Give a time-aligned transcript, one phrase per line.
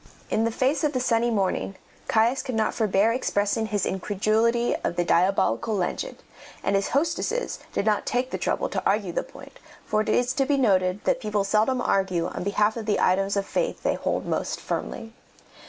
[0.31, 1.75] In the face of the sunny morning,
[2.07, 6.17] Caius could not forbear expressing his incredulity of the diabolical legend,
[6.63, 10.33] and his hostesses did not take the trouble to argue the point, for it is
[10.33, 13.93] to be noted that people seldom argue on behalf of the items of faith they
[13.93, 15.13] hold most firmly.